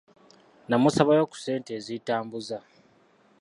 [0.65, 2.57] Nnamusabayo ku ssente ezintambuza.